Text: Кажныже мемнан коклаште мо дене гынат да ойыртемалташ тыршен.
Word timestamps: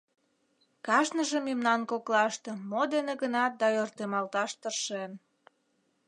Кажныже 0.87 1.39
мемнан 1.47 1.81
коклаште 1.91 2.51
мо 2.69 2.81
дене 2.93 3.13
гынат 3.21 3.53
да 3.59 3.65
ойыртемалташ 3.71 4.51
тыршен. 4.61 5.11